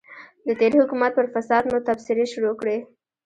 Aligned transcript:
د 0.47 0.49
تېر 0.59 0.71
حکومت 0.79 1.11
پر 1.15 1.25
فساد 1.33 1.63
مو 1.71 1.79
تبصرې 1.87 2.25
شروع 2.33 2.53
کړې. 2.61 2.77